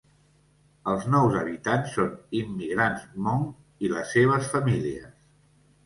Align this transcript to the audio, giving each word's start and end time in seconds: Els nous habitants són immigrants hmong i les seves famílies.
Els 0.93 1.05
nous 1.15 1.37
habitants 1.41 1.93
són 1.99 2.17
immigrants 2.41 3.07
hmong 3.13 3.47
i 3.89 3.95
les 3.97 4.19
seves 4.19 4.53
famílies. 4.57 5.11